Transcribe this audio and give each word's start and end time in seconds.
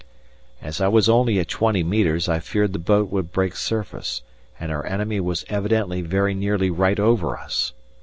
As 0.63 0.81
I 0.81 0.87
was 0.87 1.07
only 1.07 1.37
at 1.37 1.47
twenty 1.47 1.83
metres 1.83 2.27
I 2.27 2.39
feared 2.39 2.73
the 2.73 2.79
boat 2.79 3.11
would 3.11 3.31
break 3.31 3.55
surface, 3.55 4.23
and 4.59 4.71
our 4.71 4.83
enemy 4.83 5.19
was 5.19 5.45
evidently 5.47 6.01
very 6.01 6.33
nearly 6.33 6.71
right 6.71 6.99
over 6.99 7.37
us. 7.37 7.73